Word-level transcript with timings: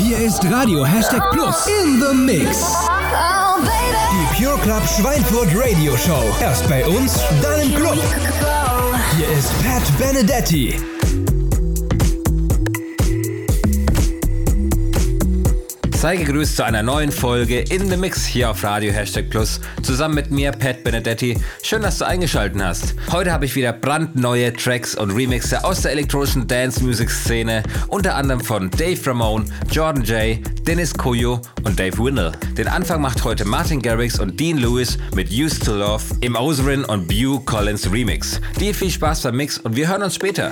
Hier 0.00 0.16
ist 0.16 0.42
Radio 0.50 0.82
Hashtag 0.82 1.30
Plus 1.30 1.66
in 1.66 2.00
the 2.00 2.14
Mix. 2.14 2.74
Die 4.10 4.42
Pure 4.42 4.58
Club 4.60 4.82
Schweinfurt 4.88 5.48
Radio 5.54 5.94
Show. 5.94 6.34
Erst 6.40 6.66
bei 6.70 6.86
uns, 6.86 7.20
dann 7.42 7.60
im 7.60 7.74
Club. 7.74 7.98
Hier 9.16 9.28
ist 9.28 9.52
Pat 9.62 9.82
Benedetti. 9.98 10.80
Sei 16.00 16.16
gegrüßt 16.16 16.56
zu 16.56 16.64
einer 16.64 16.82
neuen 16.82 17.12
Folge 17.12 17.60
in 17.60 17.90
the 17.90 17.96
Mix 17.98 18.24
hier 18.24 18.48
auf 18.50 18.64
Radio 18.64 18.90
Hashtag 18.90 19.28
Plus. 19.28 19.60
Zusammen 19.82 20.14
mit 20.14 20.30
mir, 20.30 20.50
Pat 20.50 20.82
Benedetti. 20.82 21.38
Schön, 21.62 21.82
dass 21.82 21.98
du 21.98 22.06
eingeschaltet 22.06 22.58
hast. 22.62 22.94
Heute 23.12 23.30
habe 23.30 23.44
ich 23.44 23.54
wieder 23.54 23.74
brandneue 23.74 24.50
Tracks 24.54 24.94
und 24.94 25.10
Remixe 25.10 25.62
aus 25.62 25.82
der 25.82 25.92
elektronischen 25.92 26.48
Dance-Music-Szene, 26.48 27.62
unter 27.88 28.14
anderem 28.14 28.40
von 28.40 28.70
Dave 28.70 28.98
Ramone, 29.08 29.44
Jordan 29.70 30.02
Jay, 30.02 30.42
Dennis 30.66 30.94
Koyo 30.94 31.42
und 31.64 31.78
Dave 31.78 31.98
Winnell. 31.98 32.32
Den 32.56 32.68
Anfang 32.68 33.02
macht 33.02 33.22
heute 33.22 33.44
Martin 33.44 33.82
Garrix 33.82 34.18
und 34.18 34.40
Dean 34.40 34.56
Lewis 34.56 34.96
mit 35.14 35.30
Used 35.30 35.66
to 35.66 35.74
Love 35.74 36.02
im 36.22 36.34
Oserin 36.34 36.82
und 36.86 37.08
Bew 37.08 37.40
Collins 37.40 37.92
Remix. 37.92 38.40
Dir 38.58 38.74
viel 38.74 38.90
Spaß 38.90 39.20
beim 39.24 39.36
Mix 39.36 39.58
und 39.58 39.76
wir 39.76 39.86
hören 39.86 40.02
uns 40.02 40.14
später. 40.14 40.50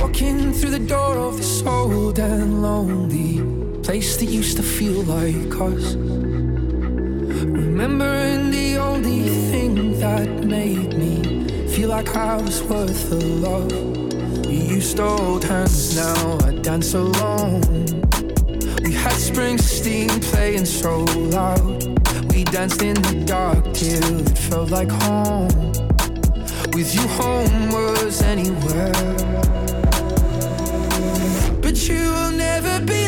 Walking 0.00 0.52
through 0.52 0.72
the 0.72 0.84
door 0.84 1.16
of 1.16 1.36
this 1.36 1.64
old 1.64 2.18
and 2.18 2.60
lonely 2.60 3.59
place 3.90 4.16
that 4.18 4.26
used 4.26 4.56
to 4.56 4.62
feel 4.62 5.02
like 5.02 5.52
us. 5.60 5.96
Remembering 7.64 8.52
the 8.52 8.76
only 8.78 9.22
thing 9.50 9.98
that 9.98 10.28
made 10.44 10.96
me 10.96 11.14
feel 11.74 11.88
like 11.88 12.14
I 12.14 12.36
was 12.36 12.62
worth 12.62 13.10
the 13.10 13.16
love. 13.46 13.72
We 14.46 14.58
used 14.76 14.96
to 14.98 15.02
hold 15.02 15.42
hands, 15.42 15.96
now 15.96 16.38
I 16.46 16.52
dance 16.68 16.94
alone. 16.94 17.62
We 18.84 18.92
had 18.92 19.18
Springsteen 19.28 20.22
playing 20.30 20.66
so 20.66 21.00
loud. 21.38 21.82
We 22.32 22.44
danced 22.44 22.82
in 22.82 22.94
the 22.94 23.24
dark 23.26 23.64
till 23.74 24.20
it 24.20 24.38
felt 24.38 24.70
like 24.70 24.92
home. 25.02 25.48
With 26.74 26.94
you, 26.94 27.06
home 27.20 27.56
was 27.72 28.22
anywhere. 28.22 28.92
But 31.60 31.76
you 31.88 32.02
will 32.16 32.30
never 32.30 32.74
be 32.86 32.99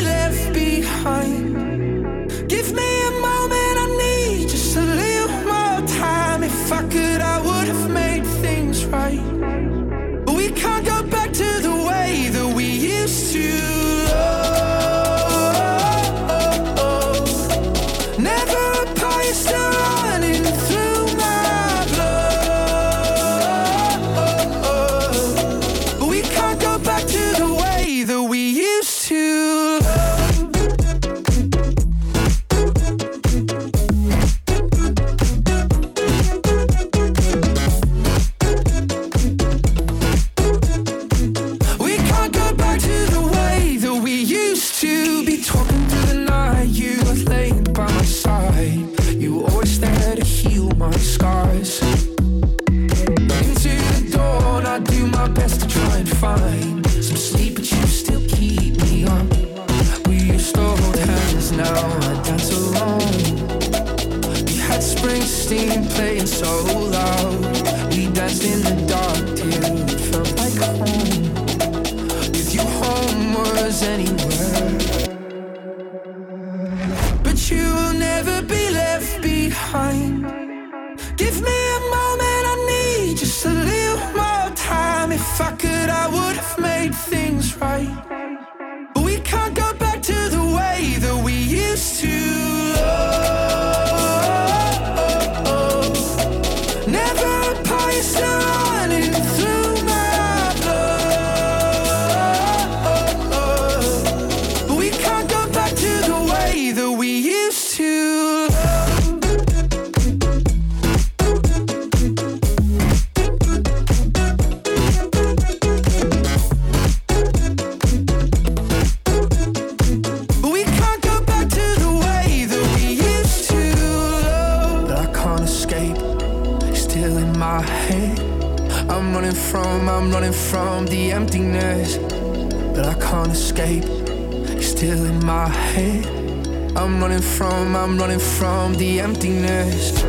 from 138.43 138.73
the 138.75 138.99
emptiness. 138.99 140.01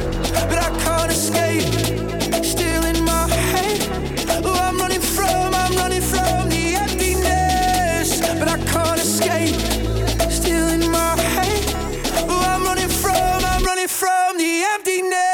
But 0.50 0.58
I 0.58 0.70
can't 0.82 1.12
escape, 1.12 1.62
still 2.44 2.84
in 2.84 3.04
my 3.04 3.28
head. 3.28 3.78
Oh, 4.44 4.58
I'm 4.60 4.76
running 4.76 5.00
from, 5.00 5.54
I'm 5.54 5.76
running 5.76 6.02
from 6.02 6.48
the 6.48 6.74
emptiness. 6.74 8.18
But 8.40 8.48
I 8.48 8.58
can't 8.72 9.00
escape, 9.00 9.54
still 10.32 10.68
in 10.76 10.90
my 10.90 11.14
head. 11.36 11.62
Oh, 12.28 12.42
I'm 12.52 12.64
running 12.64 12.88
from, 12.88 13.44
I'm 13.52 13.62
running 13.62 13.86
from 13.86 14.36
the 14.36 14.64
emptiness. 14.74 15.33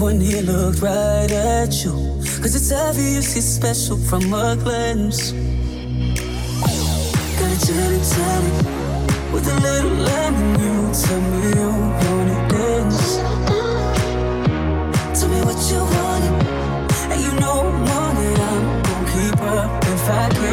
And 0.00 0.20
he 0.20 0.40
looked 0.40 0.80
right 0.80 1.30
at 1.30 1.84
you. 1.84 1.92
Cause 2.40 2.54
it's 2.54 2.72
obvious 2.72 3.34
you're 3.34 3.42
special 3.42 3.96
from 3.96 4.32
a 4.32 4.32
Oaklands. 4.32 5.32
Gonna 7.38 7.56
untie 7.86 8.50
with 9.32 9.48
a 9.48 9.60
little 9.60 9.96
love 10.08 10.38
new 10.58 10.92
to 11.02 11.14
me 11.30 11.52
on 12.10 12.28
it 12.28 12.50
dance 12.50 13.18
tell 15.18 15.28
me 15.28 15.40
what 15.42 15.58
you 15.70 15.78
wanted, 15.78 16.46
and 17.12 17.20
you 17.20 17.32
know 17.40 17.60
I'm 17.60 17.90
on 17.90 18.16
it 18.16 18.38
with 18.40 20.08
a 20.08 20.10
glance. 20.38 20.52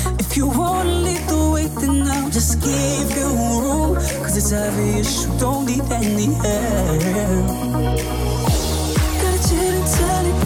If 0.31 0.37
you 0.37 0.47
wanna 0.47 0.89
lead 0.89 1.27
the 1.27 1.49
way, 1.51 1.67
then 1.67 2.07
I'll 2.07 2.29
just 2.29 2.61
give 2.61 3.11
you 3.17 3.27
room. 3.59 3.95
Cause 4.23 4.37
it's 4.37 4.53
obvious 4.53 5.25
you 5.25 5.37
don't 5.37 5.65
need 5.65 5.83
any 5.91 6.27
help. 6.39 7.47
Got 9.19 9.33
a 9.35 9.39
gin 9.43 9.75
and 9.75 9.87
tonic 9.91 10.39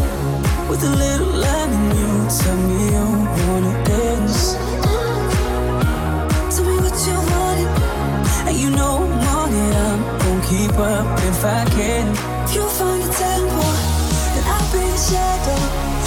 with 0.69 0.81
a 0.81 0.89
little 0.89 1.33
lime 1.37 1.71
in 1.77 1.85
you. 2.01 2.13
Tell 2.33 2.57
me 2.65 2.79
you 2.97 3.07
wanna 3.45 3.73
dance. 3.85 4.57
Tell 6.49 6.65
me 6.65 6.75
what 6.81 6.97
you 7.05 7.17
wanted, 7.29 7.69
and 8.47 8.57
you 8.57 8.69
know 8.71 9.05
I'm 9.05 9.37
on 9.37 9.53
it. 9.53 9.75
I'm 9.85 10.01
gonna 10.17 10.49
keep 10.49 10.79
up 10.79 11.05
if 11.29 11.45
I 11.45 11.63
can. 11.77 12.05
If 12.45 12.55
you 12.55 12.65
find 12.73 13.03
a 13.03 13.09
tempo, 13.13 13.67
then 14.33 14.45
I'll 14.49 14.65
be 14.73 14.79
the 14.81 14.97
shadow. 14.97 16.04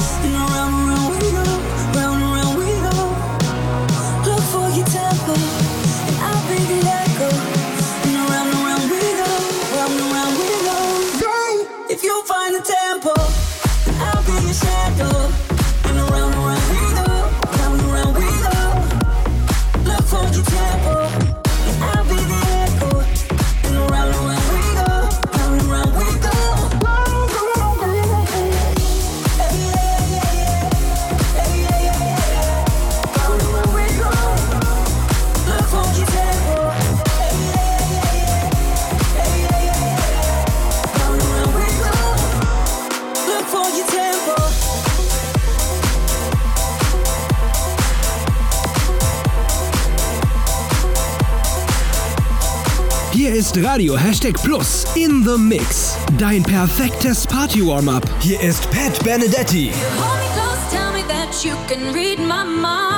Radio 53.63 53.97
Hashtag 53.97 54.43
Plus 54.43 54.85
in 54.97 55.23
the 55.25 55.37
Mix. 55.39 55.97
Dein 56.19 56.43
perfektes 56.43 57.27
Party-Warm-Up. 57.27 58.05
Hier 58.21 58.41
ist 58.41 58.71
Pat 58.71 58.99
Benedetti. 59.05 59.73
You 61.45 61.55
can 61.69 61.93
read 61.95 62.19
my 62.19 62.45
mind. 62.45 62.98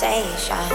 Hashtag 0.00 0.70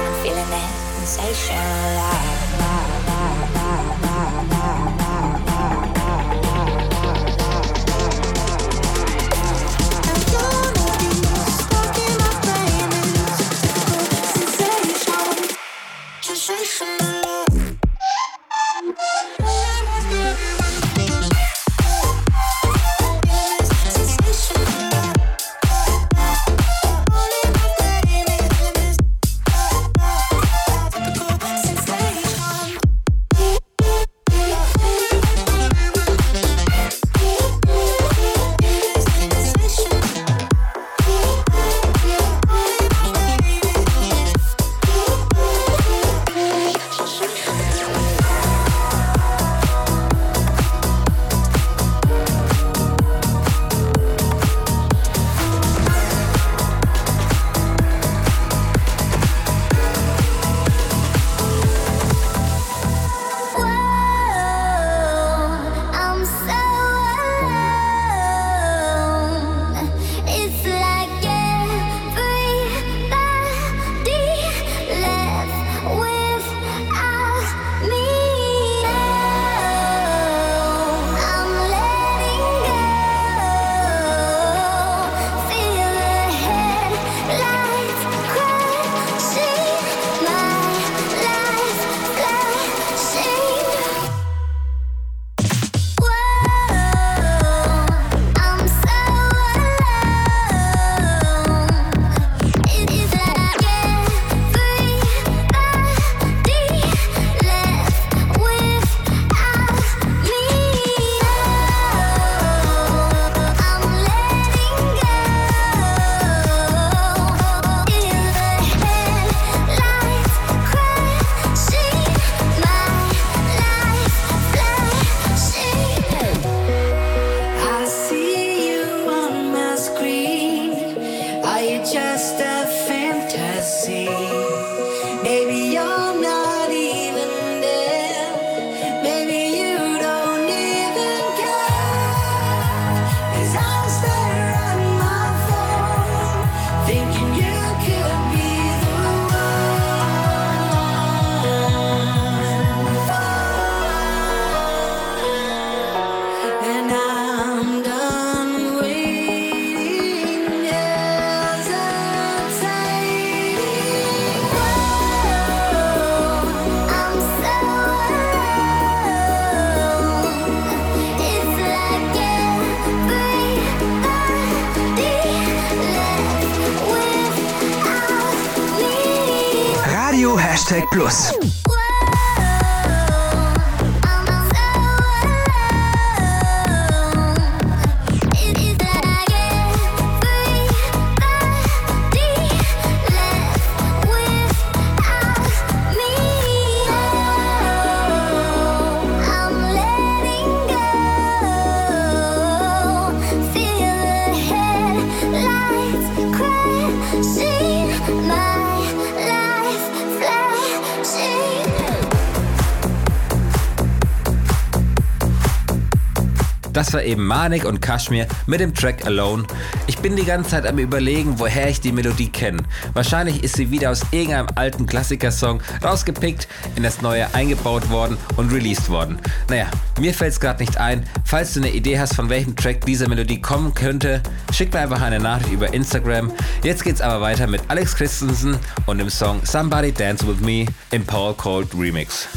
war 216.93 217.03
eben 217.03 217.25
Manik 217.25 217.65
und 217.65 217.81
Kashmir 217.81 218.27
mit 218.45 218.59
dem 218.59 218.73
Track 218.73 219.05
Alone. 219.05 219.45
Ich 219.87 219.97
bin 219.99 220.15
die 220.15 220.25
ganze 220.25 220.51
Zeit 220.51 220.67
am 220.67 220.77
überlegen, 220.77 221.39
woher 221.39 221.69
ich 221.69 221.81
die 221.81 221.91
Melodie 221.91 222.29
kenne. 222.29 222.63
Wahrscheinlich 222.93 223.43
ist 223.43 223.55
sie 223.55 223.71
wieder 223.71 223.91
aus 223.91 224.01
irgendeinem 224.11 224.47
alten 224.55 224.85
Klassikersong 224.85 225.61
rausgepickt, 225.83 226.47
in 226.75 226.83
das 226.83 227.01
neue 227.01 227.33
eingebaut 227.33 227.89
worden 227.89 228.17
und 228.35 228.51
released 228.51 228.89
worden. 228.89 229.19
Naja, 229.49 229.67
mir 229.99 230.13
fällt 230.13 230.33
es 230.33 230.39
gerade 230.39 230.61
nicht 230.61 230.77
ein. 230.77 231.05
Falls 231.25 231.53
du 231.53 231.59
eine 231.59 231.71
Idee 231.71 231.99
hast, 231.99 232.15
von 232.15 232.29
welchem 232.29 232.55
Track 232.55 232.85
diese 232.85 233.07
Melodie 233.07 233.41
kommen 233.41 233.73
könnte, 233.73 234.21
schick 234.51 234.73
mir 234.73 234.79
einfach 234.79 235.01
eine 235.01 235.19
Nachricht 235.19 235.51
über 235.51 235.73
Instagram. 235.73 236.31
Jetzt 236.63 236.83
geht's 236.83 237.01
aber 237.01 237.21
weiter 237.21 237.47
mit 237.47 237.61
Alex 237.67 237.95
Christensen 237.95 238.57
und 238.85 238.97
dem 238.97 239.09
Song 239.09 239.41
Somebody 239.43 239.91
Dance 239.91 240.27
With 240.27 240.39
Me 240.41 240.65
im 240.91 241.05
Paul 241.05 241.33
Cold 241.33 241.69
Remix. 241.77 242.27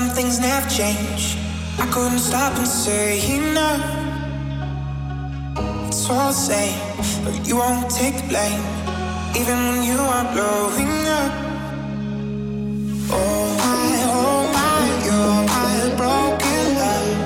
Some 0.00 0.08
things 0.16 0.38
never 0.40 0.66
change. 0.70 1.36
I 1.78 1.86
couldn't 1.92 2.20
stop 2.20 2.56
and 2.56 2.66
say 2.66 3.20
no. 3.54 3.70
It's 5.88 6.08
all 6.08 6.28
the 6.28 6.32
same, 6.32 6.80
but 7.24 7.46
you 7.46 7.56
won't 7.56 7.90
take 7.90 8.16
blame, 8.30 8.64
even 9.40 9.58
when 9.68 9.82
you 9.90 9.98
are 10.16 10.26
blowing 10.32 10.94
up. 11.20 11.32
Oh 13.12 13.44
my, 13.60 13.84
oh 14.18 14.42
my, 14.56 14.80
you're 15.06 15.42
my 15.54 15.72
broken 16.00 16.64
love. 16.80 17.16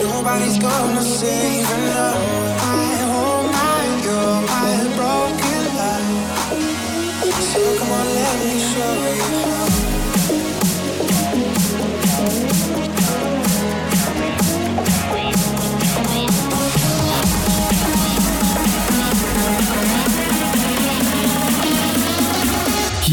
Nobody's 0.00 0.58
gonna 0.58 1.02
save 1.02 1.70
enough. 1.78 2.43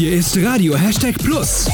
Hier 0.02 0.14
ist 0.14 0.36
Radio 0.42 0.74
Hashtag 0.76 1.16
Plus. 1.22 1.68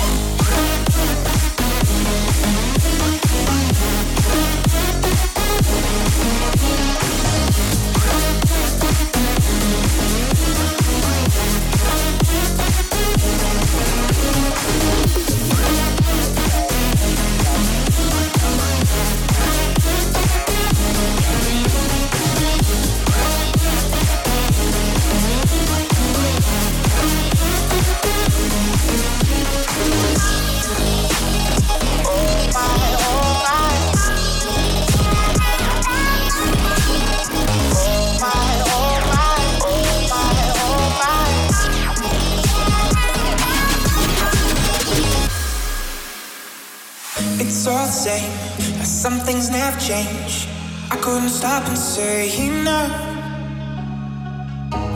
Stop 51.38 51.68
and 51.68 51.78
say 51.78 52.48
enough. 52.48 52.90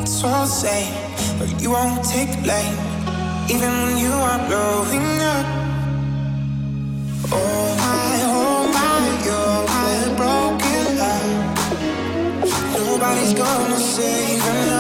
It's 0.03 0.25
all 0.25 0.45
the 0.45 0.47
same, 0.47 0.93
but 1.39 1.63
you 1.63 1.71
won't 1.71 2.05
take 2.05 2.31
the 2.35 2.43
blame, 2.43 2.79
even 3.49 3.71
when 3.83 3.97
you 4.05 4.13
are 4.29 4.41
blowing 4.49 5.09
up. 5.35 5.47
Oh 7.31 7.67
my, 7.83 8.15
oh 8.41 8.63
my, 8.77 9.03
you're 9.27 9.63
my 9.77 9.95
broken 10.21 10.85
love. 11.03 11.31
Nobody's 12.77 13.35
gonna 13.35 13.79
save 13.79 14.45
enough. 14.47 14.72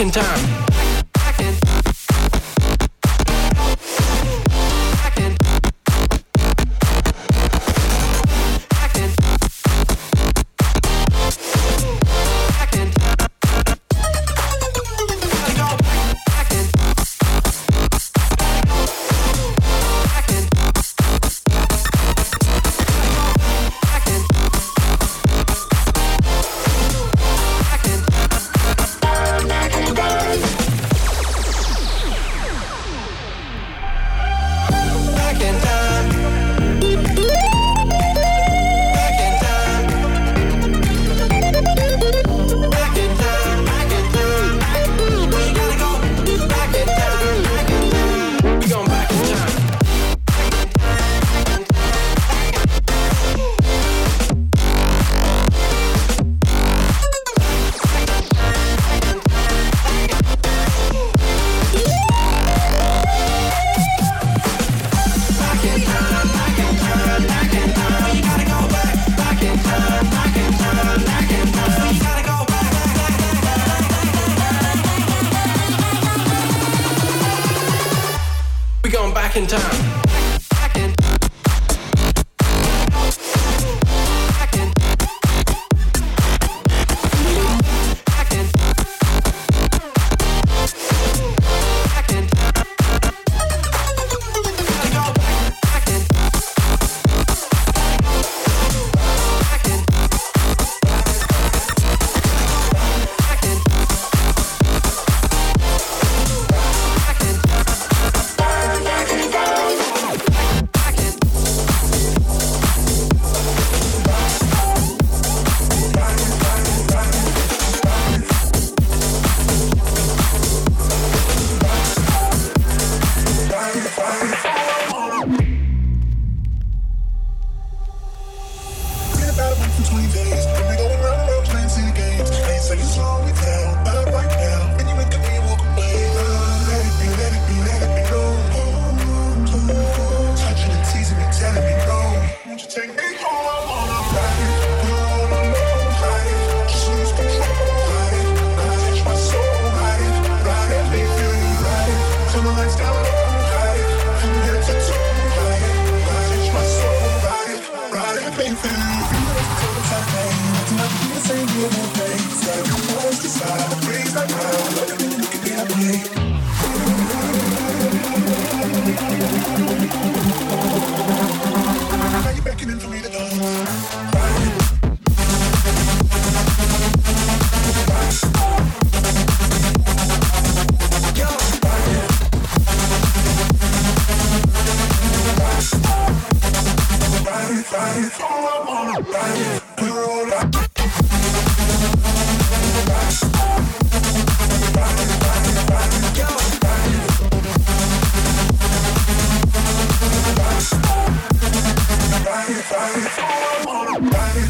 In 0.00 0.10
time. 0.12 0.47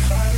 Du 0.08 0.37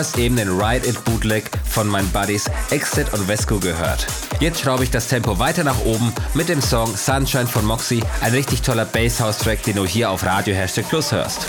hast 0.00 0.16
eben 0.16 0.36
den 0.36 0.48
Ride 0.48 0.88
It 0.88 1.04
Bootleg 1.04 1.50
von 1.68 1.86
meinen 1.86 2.08
Buddies 2.10 2.46
Exit 2.70 3.12
und 3.12 3.26
Vesco 3.26 3.58
gehört. 3.58 4.06
Jetzt 4.40 4.62
schraube 4.62 4.82
ich 4.82 4.90
das 4.90 5.08
Tempo 5.08 5.38
weiter 5.38 5.62
nach 5.62 5.78
oben 5.84 6.10
mit 6.32 6.48
dem 6.48 6.62
Song 6.62 6.96
Sunshine 6.96 7.46
von 7.46 7.66
Moxie, 7.66 8.02
ein 8.22 8.32
richtig 8.32 8.62
toller 8.62 8.86
Basshouse-Track, 8.86 9.62
den 9.64 9.76
du 9.76 9.84
hier 9.84 10.10
auf 10.10 10.24
Radio 10.24 10.54
Hashtag 10.54 10.88
Plus 10.88 11.12
hörst. 11.12 11.46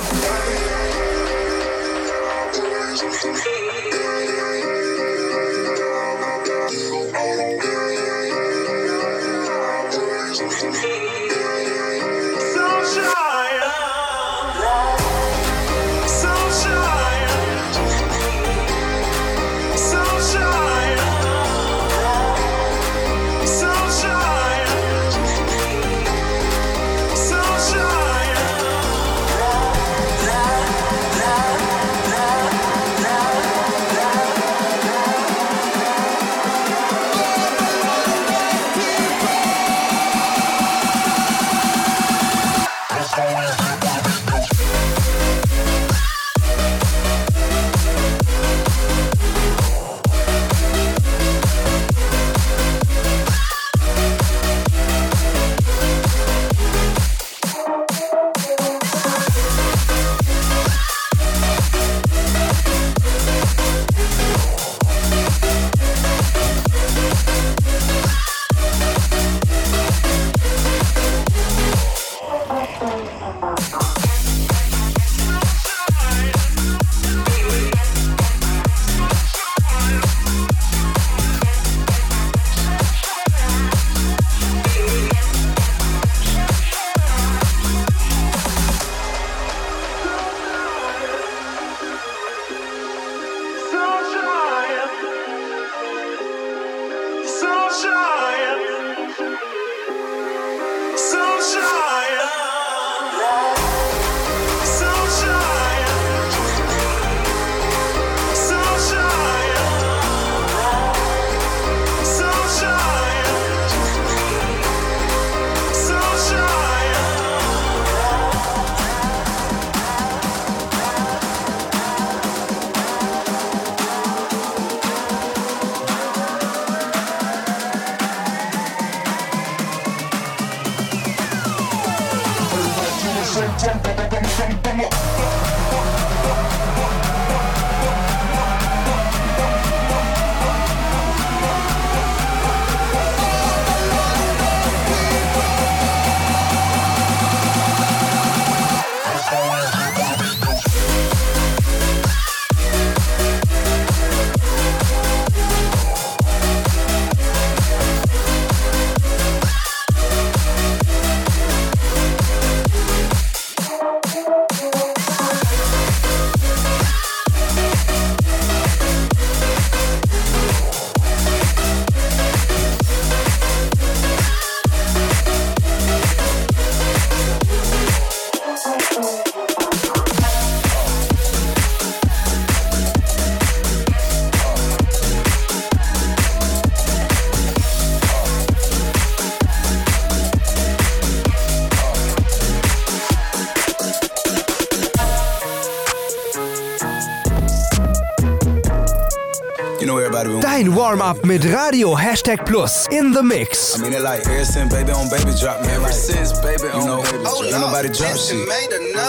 Dein 201.02 201.08
Warm-up 201.08 201.26
mit 201.26 201.44
Radio 201.52 201.98
Hashtag 201.98 202.46
Plus 202.46 202.88
in 202.92 203.12
the 203.12 203.24
Mix. 203.24 203.76
I 203.76 203.82
mean 203.82 203.94
it 203.94 204.04
like 204.04 204.22
ever 204.28 204.46
since 204.46 204.70
baby 204.72 204.92
on 204.92 205.10
baby 205.10 205.34
drop, 205.34 205.62
man. 205.62 205.82
Ever 205.82 205.92
since 205.92 206.32
baby 206.42 206.70
on 206.70 206.82
you 206.82 206.86
know, 206.86 207.02
baby 207.02 207.18
drop. 207.24 207.42
Ain't 207.42 207.60
nobody 207.60 207.90
drop 207.90 208.18
shit. 208.18 208.48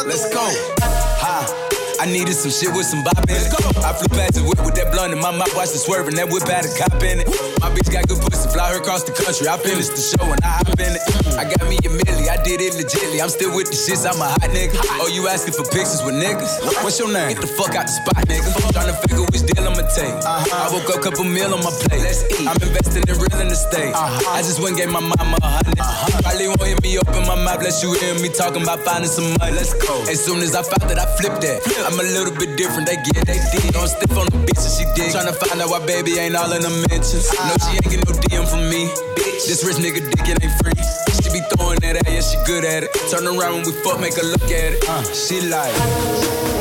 Let's 0.09 0.25
go. 0.33 0.41
Ha. 1.21 1.69
I 2.01 2.07
needed 2.07 2.33
some 2.33 2.51
shit 2.51 2.73
with 2.75 2.87
some 2.87 3.05
bop 3.05 3.21
in 3.29 3.37
it. 3.37 3.53
I 3.85 3.93
flew 3.93 4.09
past 4.09 4.35
the 4.35 4.43
whip 4.43 4.65
with 4.65 4.75
that 4.75 4.91
blunt 4.91 5.13
in 5.13 5.21
my 5.21 5.37
mouth, 5.37 5.55
watched 5.55 5.77
it 5.77 5.85
swerving. 5.85 6.17
That 6.17 6.33
whip 6.33 6.49
had 6.49 6.65
a 6.65 6.73
cop 6.75 6.97
in 7.05 7.21
it. 7.21 7.29
My 7.61 7.69
bitch 7.69 7.93
got 7.93 8.09
good 8.09 8.25
pussy, 8.25 8.49
fly 8.49 8.73
her 8.73 8.81
across 8.81 9.05
the 9.05 9.13
country. 9.13 9.47
I 9.47 9.59
finished 9.59 9.93
the 9.93 10.01
show 10.01 10.25
and 10.33 10.41
I 10.43 10.65
hop 10.65 10.73
in 10.81 10.97
it. 10.97 11.12
I 11.39 11.45
got 11.45 11.65
me 11.69 11.77
a 11.83 11.91
milli, 11.91 12.29
I 12.29 12.37
did 12.43 12.61
it 12.61 12.75
legitly. 12.75 13.23
I'm 13.23 13.29
still 13.29 13.55
with 13.55 13.69
the 13.69 13.77
shits, 13.77 14.05
I'm 14.05 14.21
a 14.21 14.29
hot 14.29 14.51
nigga. 14.53 14.77
Oh, 15.01 15.09
you 15.09 15.29
asking 15.29 15.55
for 15.55 15.65
pictures 15.65 16.03
with 16.05 16.17
niggas? 16.17 16.63
What's 16.85 16.99
your 16.99 17.13
name? 17.13 17.35
Get 17.35 17.41
the 17.41 17.53
fuck 17.53 17.75
out 17.75 17.87
the 17.89 17.95
spot, 17.95 18.25
nigga. 18.29 18.49
Trying 18.73 18.93
to 18.93 18.97
figure 19.05 19.25
which 19.33 19.45
deal 19.49 19.65
I'ma 19.65 19.85
take. 19.93 20.13
Uh-huh. 20.13 20.65
I 20.65 20.73
woke 20.73 20.89
up, 20.93 21.03
couple 21.03 21.25
meal 21.25 21.55
on 21.55 21.65
my 21.65 21.73
plate. 21.85 22.03
Let's 22.05 22.25
eat. 22.33 22.49
I'm 22.49 22.59
investing 22.61 23.05
in 23.09 23.17
real 23.17 23.33
estate. 23.53 23.93
Uh-huh. 23.95 24.37
I 24.37 24.41
just 24.43 24.59
went 24.59 24.75
and 24.75 24.89
gave 24.89 24.93
my 24.93 25.01
mama 25.01 25.37
a 25.41 25.51
hundred. 25.61 25.79
Uh-huh. 25.79 26.23
Probably 26.25 26.49
won't 26.49 26.65
hear 26.65 26.81
me 26.83 26.99
open 26.99 27.23
my 27.29 27.37
mouth, 27.37 27.63
let 27.63 27.77
you 27.85 27.93
hear 28.01 28.17
me 28.19 28.29
talking 28.33 28.63
about 28.63 28.81
finding 28.83 29.11
some 29.11 29.37
money. 29.39 29.53
Let's 29.53 29.77
go. 29.77 29.95
As 30.09 30.19
soon 30.19 30.41
as 30.41 30.57
I 30.57 30.63
found 30.65 30.89
that, 30.91 30.99
I 30.99 31.07
flipped 31.21 31.45
that. 31.45 31.61
I'm 31.87 31.99
a 32.01 32.07
little 32.07 32.35
bit 32.35 32.57
different 32.57 32.89
they 32.89 32.97
get 32.97 33.25
they 33.29 33.39
did. 33.53 33.73
Don't 33.73 33.89
stiff 33.89 34.13
on 34.17 34.27
the 34.33 34.41
bitch 34.43 34.63
and 34.65 34.75
she 34.75 34.85
did. 34.97 35.13
Tryna 35.13 35.37
find 35.37 35.61
out 35.61 35.71
why 35.71 35.85
baby 35.85 36.19
ain't 36.19 36.37
all 36.37 36.51
in 36.53 36.63
the 36.63 36.73
mentions. 36.89 37.29
No, 37.37 37.55
she 37.61 37.77
ain't 37.79 37.89
get 37.89 38.01
no 38.05 38.13
DM 38.27 38.45
from 38.49 38.69
me. 38.73 38.89
Bitch, 39.17 39.47
this 39.47 39.63
rich 39.65 39.77
nigga 39.77 40.01
dick 40.01 40.29
it 40.29 40.43
ain't 40.43 40.57
free. 40.61 41.12
She 42.23 42.39
good 42.47 42.65
at 42.65 42.85
it. 42.85 42.91
Turn 43.11 43.27
around 43.27 43.55
when 43.55 43.67
we 43.67 43.73
fuck, 43.83 44.01
make 44.01 44.15
her 44.15 44.23
look 44.23 44.45
at 44.45 44.75
it. 44.75 44.89
Uh, 44.89 45.03
she. 45.13 45.43
Like 45.43 46.52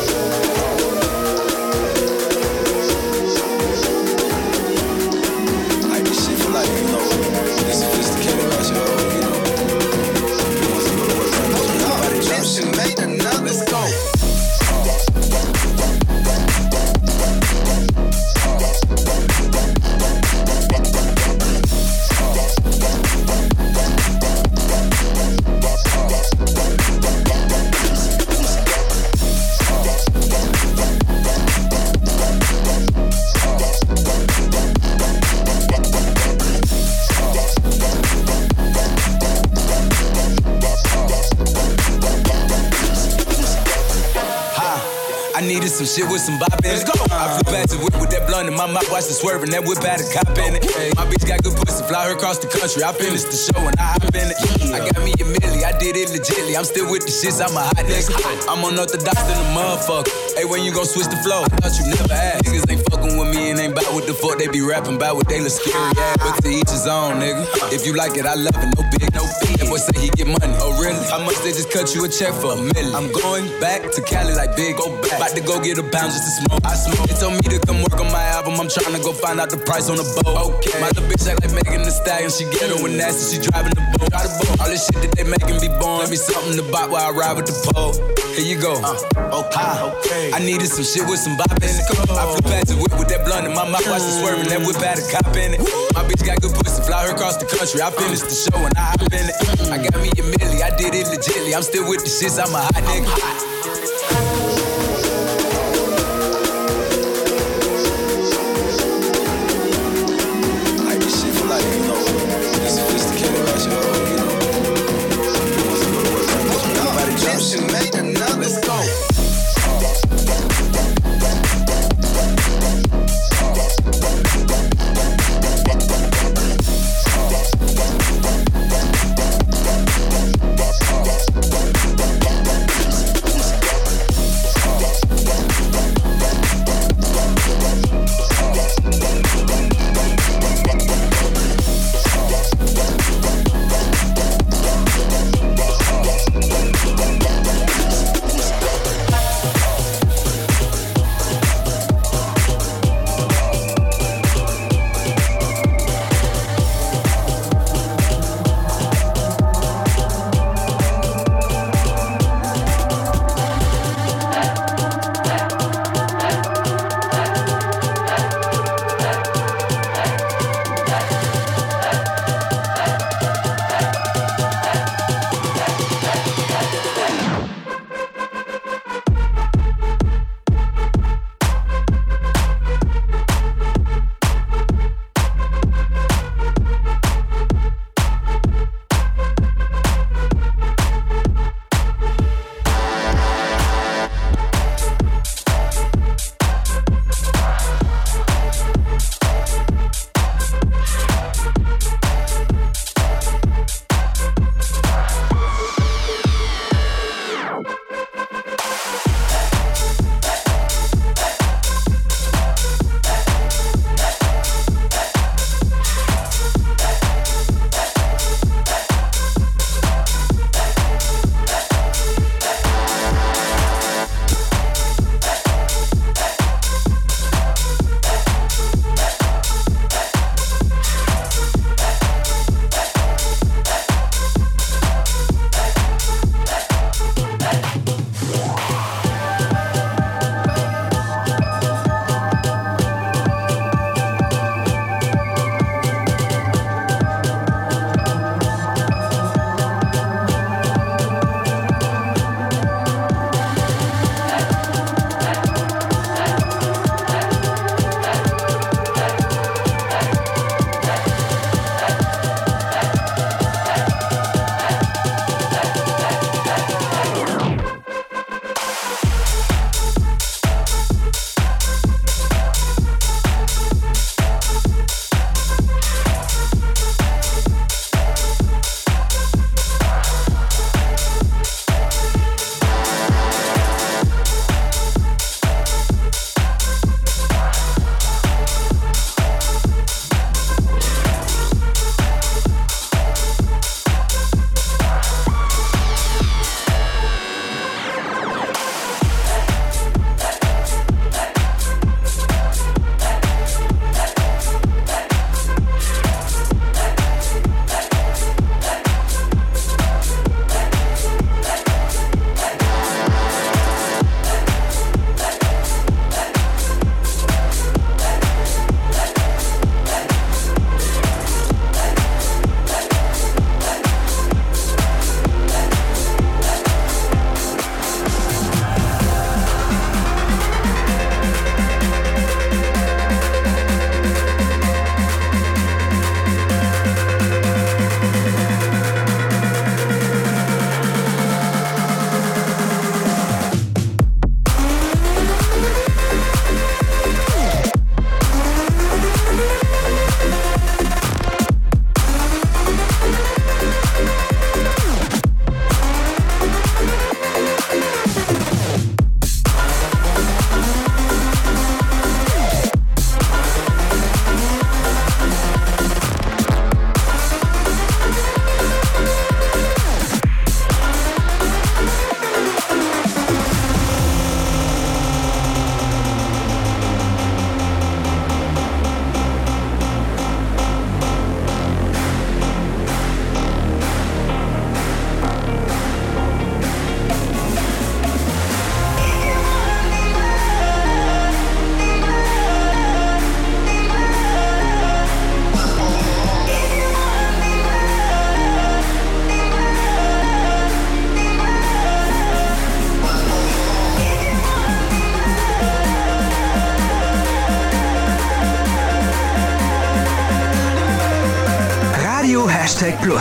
shit 46.01 46.11
with 46.11 46.21
some 46.21 46.39
bop 46.39 46.53
in 46.65 46.73
it. 46.73 46.81
Let's 46.81 46.85
go. 46.85 46.97
I 47.13 47.37
flew 47.37 47.45
back 47.53 47.69
to 47.69 47.77
whip 47.77 47.95
with 48.01 48.09
that 48.11 48.25
blunt 48.27 48.49
in 48.49 48.55
my 48.55 48.65
mouth, 48.65 48.89
watched 48.91 49.09
it 49.09 49.17
swerving. 49.21 49.51
That 49.51 49.63
whip 49.63 49.79
had 49.83 50.01
a 50.01 50.07
cop 50.09 50.33
in 50.37 50.57
it. 50.57 50.65
My 50.97 51.05
bitch 51.05 51.25
got 51.27 51.43
good 51.43 51.55
pussy, 51.57 51.83
fly 51.85 52.09
her 52.09 52.15
across 52.17 52.39
the 52.39 52.49
country. 52.49 52.83
I 52.83 52.93
finished 52.93 53.29
the 53.29 53.37
show 53.37 53.61
and 53.61 53.77
I 53.77 53.97
hop 53.97 54.09
in 54.09 54.27
it. 54.33 54.37
I 54.73 54.79
got 54.81 54.97
me 55.03 55.13
a 55.13 55.25
milli, 55.25 55.61
I 55.63 55.77
did 55.77 55.95
it 55.95 56.09
legitly. 56.09 56.57
I'm 56.57 56.65
still 56.65 56.89
with 56.89 57.05
the 57.05 57.13
shits, 57.13 57.37
I'm 57.37 57.53
a 57.53 57.61
hot 57.61 57.85
nigga. 57.85 58.13
I'm 58.49 58.63
unorthodox 58.65 59.21
than 59.29 59.37
a 59.37 59.47
motherfucker. 59.53 60.09
Hey, 60.37 60.45
when 60.45 60.63
you 60.63 60.73
gon' 60.73 60.85
switch 60.85 61.07
the 61.07 61.19
flow? 61.21 61.45
I 61.45 61.57
thought 61.61 61.75
you 61.77 61.85
never 61.91 62.13
asked. 62.13 62.45
Niggas 62.45 62.65
ain't 62.71 62.83
fucking 62.89 63.17
with 63.17 63.29
me 63.35 63.51
and 63.51 63.59
ain't 63.59 63.75
bout 63.75 63.91
what 63.93 64.07
the 64.07 64.13
fuck 64.13 64.37
they 64.39 64.47
be 64.47 64.61
rapping 64.61 64.95
about 64.95 65.15
what 65.15 65.27
they 65.27 65.39
look 65.39 65.51
scary 65.53 65.91
ass. 65.97 66.17
But 66.17 66.41
to 66.41 66.49
each 66.49 66.71
his 66.71 66.87
own, 66.87 67.19
nigga. 67.21 67.45
If 67.71 67.85
you 67.85 67.93
like 67.93 68.17
it, 68.17 68.25
I 68.25 68.35
love 68.35 68.55
it. 68.55 68.71
No 68.75 68.80
cut 71.72 71.95
you 71.95 72.03
a 72.03 72.09
check 72.09 72.34
for 72.36 72.51
a 72.53 72.59
million? 72.59 72.93
I'm 72.93 73.11
going 73.11 73.47
back 73.59 73.82
to 73.91 74.01
Cali 74.03 74.36
like 74.36 74.55
big. 74.55 74.76
Go 74.76 74.91
back. 75.01 75.17
About 75.17 75.34
to 75.36 75.41
go 75.41 75.59
get 75.63 75.80
a 75.80 75.84
pound 75.84 76.11
just 76.11 76.28
to 76.28 76.32
smoke. 76.43 76.61
I 76.67 76.76
smoke. 76.76 77.07
They 77.07 77.15
told 77.15 77.34
me 77.34 77.41
to 77.47 77.59
come 77.65 77.82
work 77.82 77.99
on 77.99 78.11
my 78.11 78.24
album. 78.36 78.59
I'm 78.59 78.67
trying 78.67 78.93
to 78.93 79.01
go 79.01 79.13
find 79.13 79.39
out 79.39 79.49
the 79.49 79.57
price 79.57 79.89
on 79.89 79.95
the 79.95 80.05
boat. 80.22 80.59
Okay. 80.59 80.80
My 80.80 80.91
little 80.91 81.07
bitch 81.07 81.24
act 81.28 81.41
like 81.41 81.55
Megan 81.55 81.84
Thee 81.88 81.95
Stallion. 81.95 82.30
She 82.30 82.43
get 82.51 82.69
her 82.69 82.78
when 82.84 82.97
nasty. 82.97 83.36
She 83.36 83.38
driving 83.39 83.72
the 83.72 83.84
boat. 83.95 84.11
Drive 84.11 84.28
the 84.28 84.36
boat. 84.43 84.59
All 84.61 84.69
this 84.69 84.84
shit 84.86 84.99
that 84.99 85.11
they 85.15 85.24
making 85.24 85.59
be 85.63 85.72
born. 85.80 86.03
Let 86.03 86.11
me 86.11 86.19
something 86.19 86.59
to 86.59 86.65
buy 86.72 86.86
while 86.86 87.07
I 87.07 87.11
ride 87.15 87.39
with 87.39 87.47
the 87.47 87.55
pole. 87.72 87.95
Here 88.36 88.47
you 88.47 88.59
go. 88.59 88.80
Uh, 88.80 89.43
okay. 89.43 89.72
okay. 89.95 90.26
I 90.36 90.39
needed 90.39 90.67
some 90.67 90.88
shit 90.88 91.07
with 91.07 91.19
some 91.19 91.36
bop 91.39 91.51
in 91.59 91.72
it. 91.72 91.84
I 92.11 92.24
flew 92.32 92.43
past 92.47 92.72
the 92.72 92.80
whip 92.80 92.95
with 92.99 93.07
that 93.11 93.24
blunt 93.24 93.47
in 93.47 93.53
my 93.55 93.67
mouth. 93.67 93.84
Watch 93.88 94.03
it 94.03 94.15
swerving. 94.19 94.47
That 94.51 94.63
whip 94.63 94.80
had 94.80 94.99
a 94.99 95.05
cop 95.07 95.36
in 95.36 95.55
it. 95.55 95.61
My 95.95 96.03
bitch 96.03 96.24
got 96.24 96.39
good 96.43 96.55
pussy. 96.55 96.84
Fly 96.84 97.07
her 97.07 97.15
across 97.15 97.39
the 97.39 97.47
country. 97.47 97.80
I 97.80 97.91
finished 97.91 98.28
the 98.28 98.36
show 98.36 98.59
and 98.59 98.76
I 98.76 98.95
hop 98.95 99.07
in 99.07 99.26
it. 99.28 99.36
I 99.72 99.78
got 99.80 99.95
me 99.99 100.11
a 100.15 100.24
milli. 100.24 100.59
I 100.63 100.72
did 100.76 100.95
it 100.95 101.07
legitly. 101.11 101.51
I'm 101.62 101.66
still 101.66 101.88
with 101.88 101.99
the 101.99 102.09
shits. 102.09 102.43
I'm 102.43 102.55
a 102.55 102.57
hot 102.57 102.74
nigga. 102.74 103.50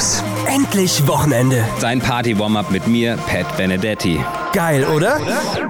Plus. 0.01 0.25
Endlich 0.47 1.07
Wochenende. 1.07 1.63
Sein 1.79 2.01
Party-Warm-Up 2.01 2.71
mit 2.71 2.87
mir, 2.87 3.19
Pat 3.27 3.55
Benedetti. 3.59 4.19
Geil, 4.55 4.87
oder? 4.87 5.19
be 5.19 5.70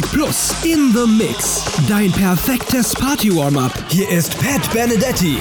Hashtag 0.00 0.12
Plus 0.12 0.64
in 0.64 0.92
the 0.92 1.06
Mix. 1.06 1.64
Dein 1.88 2.12
perfektes 2.12 2.94
Party-Warm-Up. 2.94 3.72
Hier 3.88 4.08
ist 4.08 4.38
Pat 4.38 4.72
Benedetti. 4.72 5.38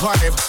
vibe. 0.00 0.40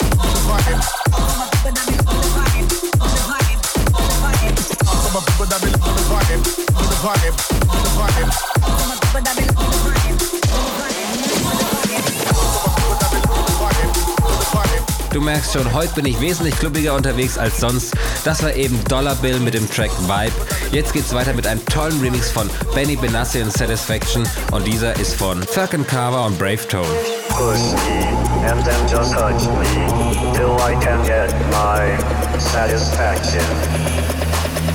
Du 15.14 15.20
merkst 15.20 15.52
schon, 15.52 15.74
heute 15.74 15.94
bin 15.96 16.06
ich 16.06 16.22
wesentlich 16.22 16.56
klubbiger 16.58 16.94
unterwegs 16.94 17.38
als 17.38 17.60
sonst. 17.60 17.94
Das 18.24 18.42
war 18.44 18.54
eben 18.54 18.82
Dollar 18.86 19.16
Bill 19.16 19.42
mit 19.42 19.54
dem 19.54 19.70
Track 19.70 19.92
Vibe. 20.08 20.32
Jetzt 20.72 20.94
geht's 20.94 21.14
weiter 21.14 21.34
mit 21.34 21.46
einem 21.46 21.66
tollen 21.66 22.00
Remix 22.00 22.32
von 22.32 22.50
Benny 22.74 22.96
Benassi 22.96 23.42
und 23.42 23.52
Satisfaction 23.52 24.24
und 24.52 24.66
dieser 24.66 24.98
ist 24.98 25.16
von 25.16 25.44
Falcon 25.44 25.86
Carver 25.86 26.26
und 26.26 26.40
Brave 26.40 26.66
Tone. 26.66 26.88
Push 27.28 27.74
me 27.90 28.08
and 28.48 28.64
then 28.64 28.88
just 28.88 29.12
touch 29.12 29.44
me 29.60 30.34
till 30.34 30.56
I 30.62 30.76
can 30.82 31.04
get 31.04 31.34
my 31.52 31.98
satisfaction. 32.40 33.44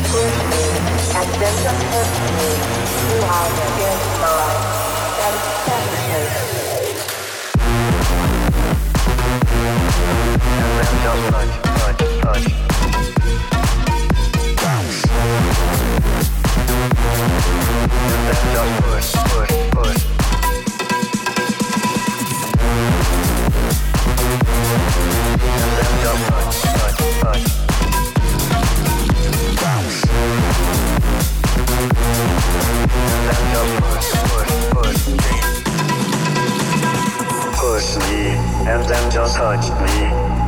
Push 0.05 0.37
me 0.51 0.64
and 1.16 1.32
then 1.41 1.55
just 1.64 1.80
touch 1.93 2.16
me 2.37 2.49
till 3.09 3.24
I 3.24 3.49
can 3.57 3.72
get 3.78 3.99
my 4.20 4.53
satisfaction. 5.16 6.45
Push 37.57 37.97
me, 37.97 38.28
and 38.68 38.84
then 38.84 39.11
just 39.11 39.37
touch 39.37 39.68
me 39.80 40.45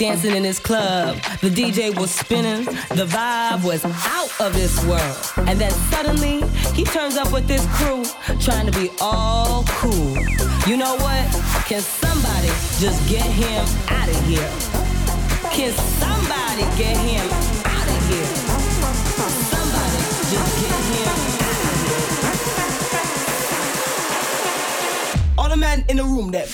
Dancing 0.00 0.34
in 0.34 0.42
this 0.42 0.58
club. 0.58 1.16
The 1.42 1.50
DJ 1.50 1.94
was 1.94 2.10
spinning, 2.10 2.64
the 2.96 3.04
vibe 3.04 3.62
was 3.62 3.84
out 3.84 4.30
of 4.40 4.54
this 4.54 4.82
world. 4.86 5.46
And 5.46 5.60
then 5.60 5.70
suddenly, 5.92 6.40
he 6.72 6.84
turns 6.84 7.18
up 7.18 7.30
with 7.34 7.46
this 7.46 7.66
crew, 7.76 8.02
trying 8.40 8.64
to 8.64 8.72
be 8.72 8.88
all 8.98 9.62
cool. 9.68 10.16
You 10.66 10.78
know 10.78 10.96
what? 10.96 11.28
Can 11.68 11.82
somebody 11.82 12.48
just 12.80 13.06
get 13.10 13.26
him 13.26 13.62
out 13.88 14.08
of 14.08 14.16
here? 14.24 14.48
Can 15.52 15.72
somebody 16.00 16.64
get 16.80 16.96
him 16.96 17.28
out 17.68 17.86
of 17.86 18.08
here? 18.08 18.24
Somebody 19.52 20.00
just 20.32 20.52
get 20.64 20.80
him 20.96 21.12
out 21.44 21.60
of 21.68 21.76
here. 21.84 22.00
All 25.36 25.50
the 25.50 25.58
men 25.58 25.84
in 25.90 25.98
the 25.98 26.04
room 26.04 26.30
that 26.30 26.48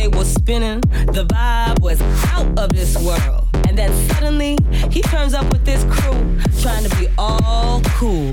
DJ 0.00 0.14
was 0.16 0.32
spinning, 0.32 0.80
the 1.12 1.26
vibe 1.26 1.80
was 1.80 2.00
out 2.32 2.58
of 2.58 2.70
this 2.70 2.96
world. 3.02 3.46
And 3.68 3.76
then 3.76 3.92
suddenly, 4.08 4.56
he 4.90 5.02
turns 5.02 5.34
up 5.34 5.52
with 5.52 5.64
this 5.64 5.84
crew, 5.84 6.18
trying 6.62 6.84
to 6.84 6.96
be 6.96 7.06
all 7.18 7.80
cool. 7.96 8.30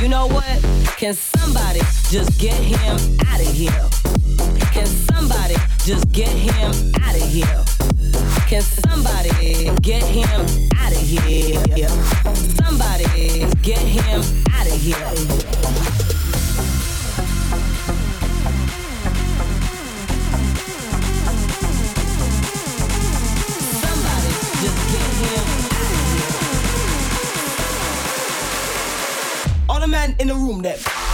You 0.00 0.08
know 0.08 0.26
what? 0.26 0.62
Can 0.96 1.14
somebody 1.14 1.80
just 2.10 2.38
get 2.40 2.54
him 2.54 2.96
out 3.28 3.40
of 3.40 3.46
here? 3.46 3.88
Can 4.72 4.86
somebody 4.86 5.54
just 5.84 6.10
get 6.12 6.28
him 6.28 6.92
out 7.00 7.14
of 7.14 7.28
here? 7.28 7.64
Can 8.48 8.62
somebody 8.62 9.70
get 9.82 10.02
him 10.02 10.40
out 10.76 10.92
of 10.92 10.98
here? 10.98 11.88
Somebody 12.56 13.46
get 13.62 13.78
him 13.78 14.20
out 14.50 14.66
of 14.66 14.80
here. 14.80 15.43
In 30.24 30.28
the 30.28 30.34
room 30.34 30.62
that 30.62 31.13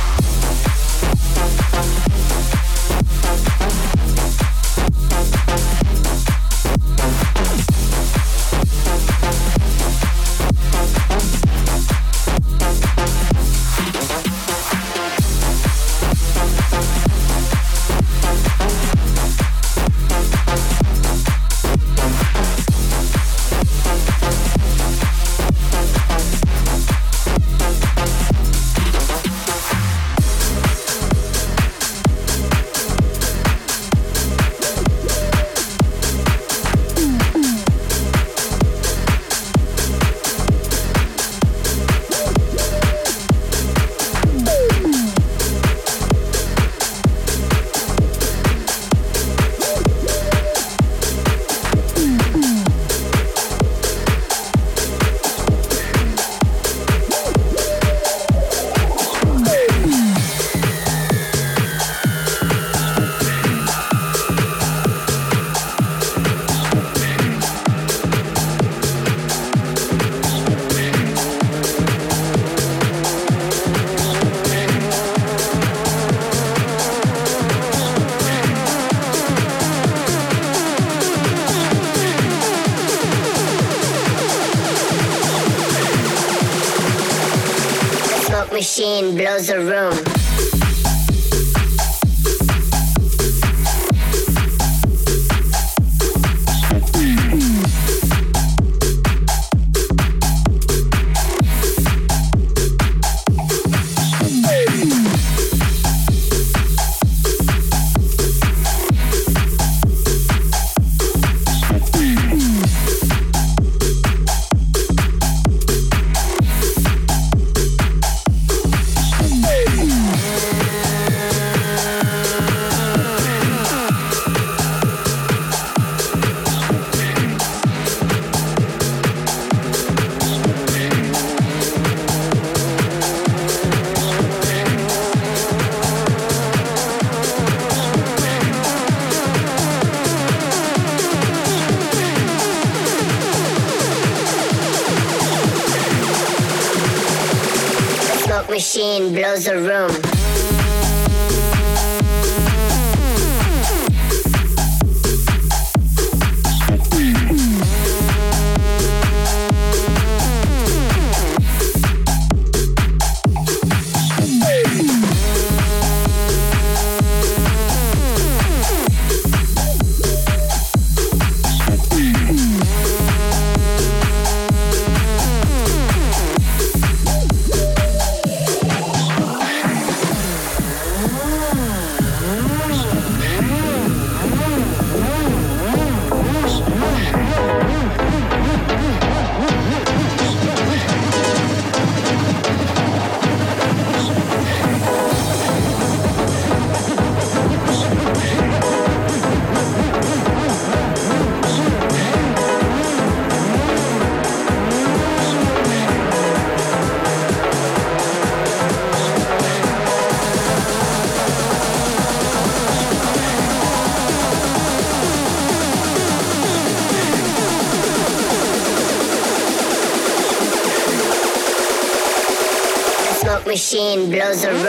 machine 224.31 224.51
blows 224.51 224.60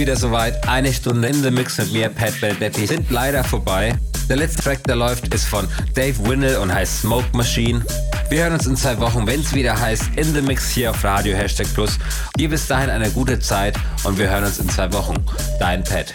wieder 0.00 0.16
soweit. 0.16 0.66
Eine 0.66 0.92
Stunde 0.94 1.28
in 1.28 1.42
the 1.42 1.50
Mix 1.50 1.76
mit 1.76 1.92
mir, 1.92 2.08
Pat 2.08 2.40
Benedetti, 2.40 2.86
sind 2.86 3.10
leider 3.10 3.44
vorbei. 3.44 3.94
Der 4.30 4.36
letzte 4.36 4.62
Track, 4.62 4.82
der 4.84 4.96
läuft, 4.96 5.32
ist 5.34 5.44
von 5.44 5.68
Dave 5.94 6.16
Winnell 6.26 6.56
und 6.56 6.72
heißt 6.72 7.02
Smoke 7.02 7.26
Machine. 7.34 7.84
Wir 8.30 8.44
hören 8.44 8.54
uns 8.54 8.66
in 8.66 8.76
zwei 8.76 8.98
Wochen, 8.98 9.26
wenn 9.26 9.40
es 9.40 9.52
wieder 9.52 9.78
heißt 9.78 10.04
In 10.16 10.32
the 10.32 10.40
Mix 10.40 10.70
hier 10.70 10.90
auf 10.90 11.04
Radio 11.04 11.36
Hashtag 11.36 11.66
Plus. 11.74 11.98
Dir 12.38 12.48
bis 12.48 12.66
dahin 12.66 12.88
eine 12.88 13.10
gute 13.10 13.38
Zeit 13.40 13.76
und 14.04 14.16
wir 14.18 14.30
hören 14.30 14.44
uns 14.44 14.58
in 14.58 14.70
zwei 14.70 14.90
Wochen. 14.94 15.16
Dein 15.58 15.84
Pat. 15.84 16.14